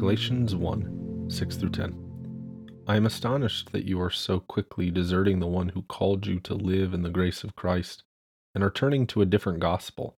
[0.00, 2.82] Galatians 1 6 through 10.
[2.88, 6.54] I am astonished that you are so quickly deserting the one who called you to
[6.54, 8.02] live in the grace of Christ
[8.54, 10.16] and are turning to a different gospel,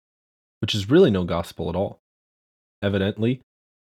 [0.59, 1.99] which is really no gospel at all.
[2.83, 3.41] Evidently,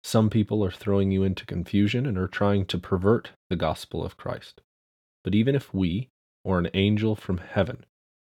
[0.01, 4.15] some people are throwing you into confusion and are trying to pervert the gospel of
[4.15, 4.61] Christ.
[5.25, 6.07] But even if we,
[6.45, 7.85] or an angel from heaven,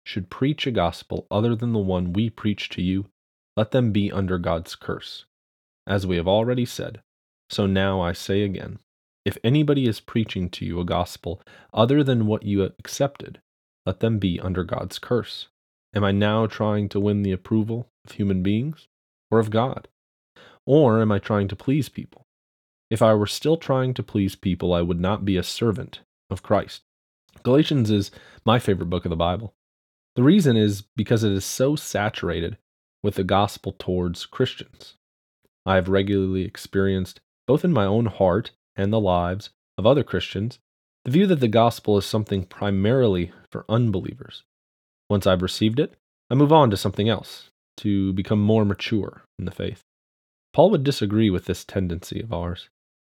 [0.05, 3.06] should preach a gospel other than the one we preach to you,
[3.56, 5.25] let them be under God's curse.
[5.88, 7.02] As we have already said,
[7.51, 8.79] so now I say again
[9.25, 11.43] if anybody is preaching to you a gospel
[11.75, 13.43] other than what you accepted,
[13.84, 15.48] let them be under God's curse.
[15.95, 18.89] Am I now trying to win the approval of human beings
[19.30, 19.87] or of God?
[20.65, 22.27] Or am I trying to please people?
[22.91, 26.42] If I were still trying to please people, I would not be a servant of
[26.42, 26.83] Christ.
[27.42, 28.11] Galatians is
[28.47, 29.53] my favorite book of the Bible.
[30.17, 32.56] The reason is because it is so saturated
[33.03, 34.94] with the gospel towards Christians.
[35.67, 40.60] I have regularly experienced, both in my own heart and the lives of other Christians,
[41.04, 44.44] the view that the gospel is something primarily for unbelievers.
[45.08, 45.94] Once I've received it,
[46.30, 49.82] I move on to something else, to become more mature in the faith.
[50.52, 52.69] Paul would disagree with this tendency of ours.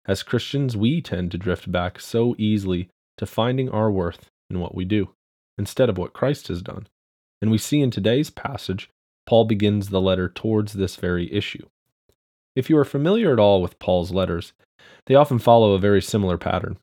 [0.06, 2.88] As Christians, we tend to drift back so easily
[3.18, 5.10] to finding our worth in what we do,
[5.58, 6.88] instead of what Christ has done.
[7.42, 8.90] And we see in today's passage,
[9.26, 11.66] Paul begins the letter towards this very issue.
[12.56, 14.54] If you are familiar at all with Paul's letters,
[15.06, 16.78] they often follow a very similar pattern.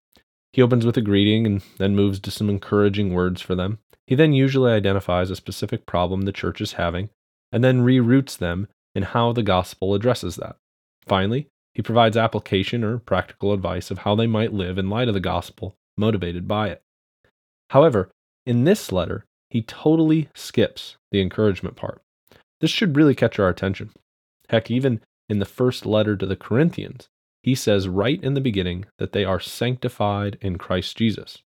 [0.53, 3.79] He opens with a greeting and then moves to some encouraging words for them.
[4.07, 7.11] He then usually identifies a specific problem the church is having
[7.53, 10.57] and then reroutes them in how the gospel addresses that.
[11.07, 15.15] Finally, he provides application or practical advice of how they might live in light of
[15.15, 16.83] the gospel, motivated by it.
[17.71, 18.11] However,
[18.47, 22.03] in this letter, he totally skips the encouragement part.
[22.61, 23.91] This should really catch our attention.
[24.49, 27.09] Heck, even in the first letter to the Corinthians,
[27.43, 31.39] he says right in the beginning that they are sanctified in Christ Jesus.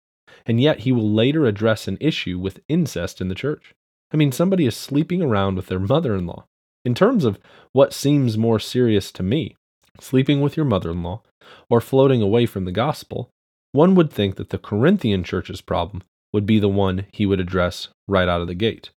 [0.46, 3.74] And yet he will later address an issue with incest in the church.
[4.14, 6.46] I mean, somebody is sleeping around with their mother in law.
[6.84, 7.40] In terms of
[7.74, 9.56] what seems more serious to me,
[10.00, 11.22] sleeping with your mother in law
[11.70, 13.30] or floating away from the gospel,
[13.72, 16.04] one would think that the Corinthian church's problem
[16.34, 18.90] would be the one he would address right out of the gate.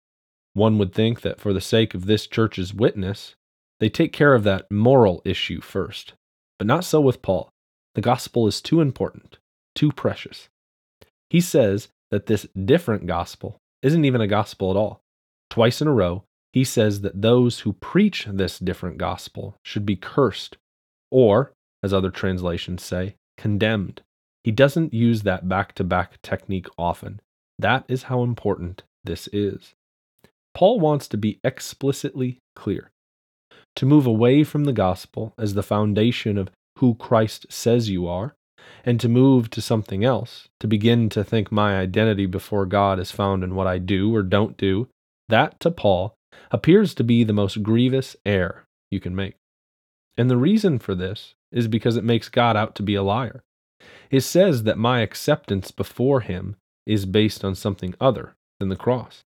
[0.53, 3.35] One would think that for the sake of this church's witness,
[3.83, 6.13] they take care of that moral issue first.
[6.57, 7.49] But not so with Paul.
[7.95, 9.39] The gospel is too important,
[9.75, 10.47] too precious.
[11.29, 15.01] He says that this different gospel isn't even a gospel at all.
[15.49, 16.23] Twice in a row,
[16.53, 20.55] he says that those who preach this different gospel should be cursed,
[21.11, 21.51] or,
[21.83, 24.01] as other translations say, condemned.
[24.45, 27.19] He doesn't use that back to back technique often.
[27.59, 29.75] That is how important this is.
[30.53, 32.91] Paul wants to be explicitly clear
[33.75, 38.35] to move away from the gospel as the foundation of who Christ says you are,
[38.85, 43.11] and to move to something else, to begin to think my identity before God is
[43.11, 44.87] found in what I do or don't do,
[45.29, 46.15] that to Paul
[46.51, 49.35] appears to be the most grievous error you can make.
[50.17, 53.43] And the reason for this is because it makes God out to be a liar.
[54.11, 56.55] It says that my acceptance before Him
[56.85, 59.23] is based on something other than the cross.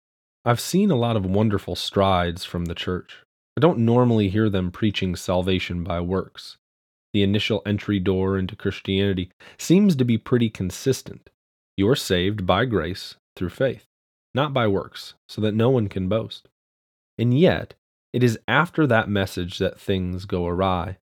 [0.44, 3.24] I've seen a lot of wonderful strides from the church,
[3.58, 6.58] I don't normally hear them preaching salvation by works.
[7.14, 11.30] The initial entry door into Christianity seems to be pretty consistent.
[11.76, 13.86] You are saved by grace through faith,
[14.34, 16.48] not by works, so that no one can boast.
[17.18, 17.74] And yet,
[18.14, 20.98] it is after that message that things go awry.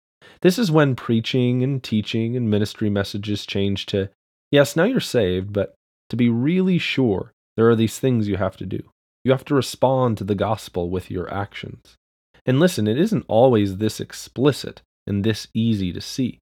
[0.41, 4.09] This is when preaching and teaching and ministry messages change to,
[4.51, 5.75] yes, now you're saved, but
[6.09, 8.83] to be really sure, there are these things you have to do.
[9.23, 11.95] You have to respond to the gospel with your actions.
[12.45, 16.39] And listen, it isn't always this explicit and this easy to see.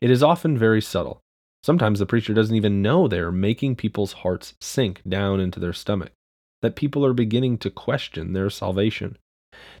[0.00, 1.20] It is often very subtle.
[1.62, 6.12] Sometimes the preacher doesn't even know they're making people's hearts sink down into their stomach,
[6.62, 9.16] that people are beginning to question their salvation.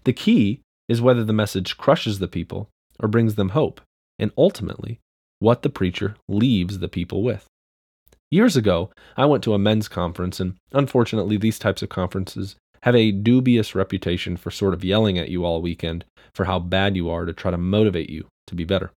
[0.04, 2.68] The key is whether the message crushes the people
[3.00, 3.80] or brings them hope,
[4.18, 4.98] and ultimately,
[5.38, 7.46] what the preacher leaves the people with.
[8.30, 12.94] Years ago, I went to a men's conference, and unfortunately, these types of conferences have
[12.94, 16.04] a dubious reputation for sort of yelling at you all weekend
[16.34, 18.90] for how bad you are to try to motivate you to be better.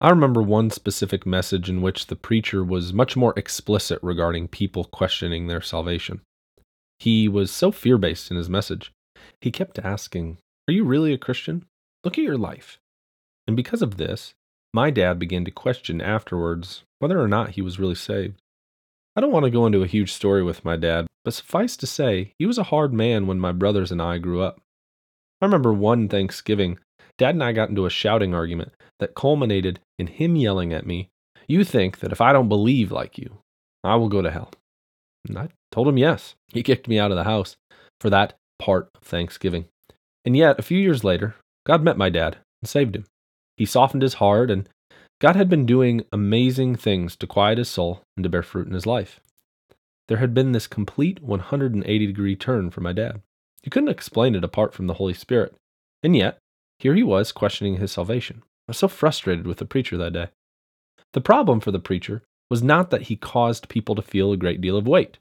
[0.00, 4.84] I remember one specific message in which the preacher was much more explicit regarding people
[4.84, 6.20] questioning their salvation.
[7.00, 8.92] He was so fear based in his message.
[9.40, 10.38] He kept asking,
[10.68, 11.64] Are you really a Christian?
[12.04, 12.78] Look at your life.
[13.48, 14.34] And because of this,
[14.72, 18.38] my dad began to question afterwards whether or not he was really saved.
[19.18, 21.88] I don't want to go into a huge story with my dad, but suffice to
[21.88, 24.60] say, he was a hard man when my brothers and I grew up.
[25.42, 26.78] I remember one Thanksgiving,
[27.16, 31.08] Dad and I got into a shouting argument that culminated in him yelling at me,
[31.48, 33.38] You think that if I don't believe like you,
[33.82, 34.52] I will go to hell.
[35.26, 36.36] And I told him yes.
[36.52, 37.56] He kicked me out of the house
[38.00, 39.64] for that part of Thanksgiving.
[40.24, 41.34] And yet, a few years later,
[41.66, 43.04] God met my dad and saved him.
[43.56, 44.68] He softened his heart, and
[45.20, 48.74] God had been doing amazing things to quiet his soul and to bear fruit in
[48.74, 49.20] his life.
[50.06, 53.20] There had been this complete 180 degree turn for my dad.
[53.64, 55.54] You couldn't explain it apart from the Holy Spirit.
[56.02, 56.38] And yet,
[56.78, 58.42] here he was questioning his salvation.
[58.44, 60.28] I was so frustrated with the preacher that day.
[61.12, 64.60] The problem for the preacher was not that he caused people to feel a great
[64.60, 65.18] deal of weight.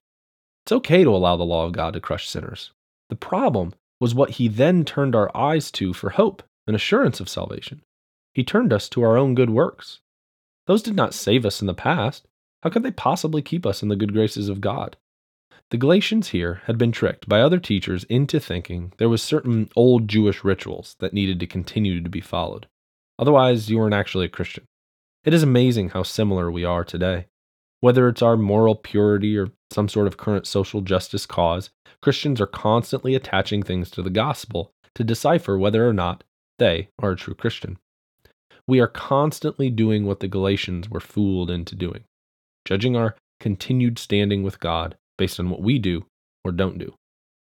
[0.66, 2.72] It's okay to allow the law of God to crush sinners.
[3.10, 7.30] The problem was what he then turned our eyes to for hope and assurance of
[7.30, 7.82] salvation.
[8.38, 10.01] He turned us to our own good works.
[10.68, 12.28] Those did not save us in the past.
[12.62, 14.95] How could they possibly keep us in the good graces of God?
[15.72, 20.07] The Galatians here had been tricked by other teachers into thinking there was certain old
[20.07, 22.68] Jewish rituals that needed to continue to be followed.
[23.18, 24.66] Otherwise, you weren't actually a Christian.
[25.24, 27.25] It is amazing how similar we are today.
[27.80, 31.72] Whether it's our moral purity or some sort of current social justice cause,
[32.04, 36.24] Christians are constantly attaching things to the gospel to decipher whether or not
[36.60, 37.80] they are a true Christian.
[38.68, 42.04] We are constantly doing what the Galatians were fooled into doing,
[42.66, 46.06] judging our continued standing with God based on what we do
[46.44, 46.94] or don't do.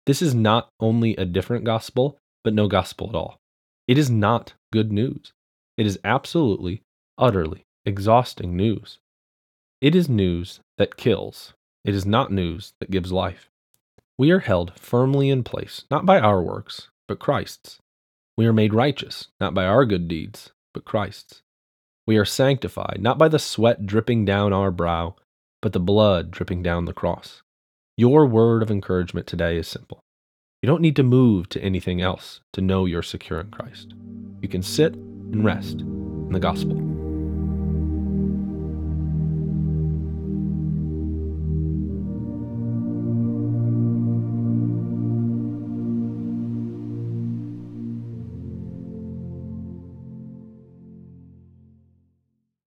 [0.06, 3.40] This is not only a different gospel, but no gospel at all.
[3.88, 5.34] It is not good news.
[5.78, 6.84] It is absolutely,
[7.18, 9.00] utterly exhausting news.
[9.82, 11.54] It is news that kills.
[11.84, 13.50] It is not news that gives life.
[14.18, 17.80] We are held firmly in place, not by our works, but Christ's.
[18.38, 21.42] We are made righteous, not by our good deeds, but Christ's.
[22.08, 25.16] We are sanctified, not by the sweat dripping down our brow,
[25.62, 27.44] but the blood dripping down the cross.
[27.98, 30.00] Your word of encouragement today is simple.
[30.62, 33.94] You don't need to move to anything else to know you're secure in Christ.
[34.42, 36.89] You can sit and rest in the gospel.